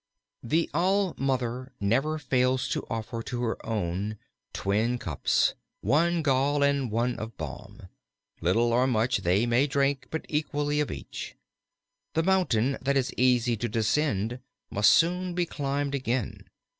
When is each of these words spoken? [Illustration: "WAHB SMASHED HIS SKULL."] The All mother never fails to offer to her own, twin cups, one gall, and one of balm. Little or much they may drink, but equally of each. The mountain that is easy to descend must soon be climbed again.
[Illustration: 0.41 0.65
"WAHB 0.65 0.65
SMASHED 0.65 0.65
HIS 0.65 0.69
SKULL."] 0.69 0.79
The 0.79 0.87
All 0.87 1.25
mother 1.27 1.73
never 1.79 2.17
fails 2.17 2.67
to 2.69 2.87
offer 2.89 3.21
to 3.21 3.43
her 3.43 3.63
own, 3.67 4.17
twin 4.51 4.97
cups, 4.97 5.53
one 5.81 6.21
gall, 6.23 6.63
and 6.63 6.89
one 6.89 7.15
of 7.19 7.37
balm. 7.37 7.87
Little 8.41 8.73
or 8.73 8.87
much 8.87 9.17
they 9.19 9.45
may 9.45 9.67
drink, 9.67 10.07
but 10.09 10.25
equally 10.27 10.79
of 10.79 10.89
each. 10.89 11.35
The 12.15 12.23
mountain 12.23 12.79
that 12.81 12.97
is 12.97 13.13
easy 13.15 13.55
to 13.57 13.69
descend 13.69 14.39
must 14.71 14.89
soon 14.89 15.35
be 15.35 15.45
climbed 15.45 15.93
again. 15.93 16.45